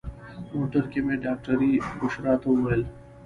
موټر 0.55 0.83
کې 0.91 0.99
مې 1.05 1.15
ډاکټرې 1.23 1.71
بشرا 1.99 2.33
ته 2.41 2.47
وویل. 2.51 2.83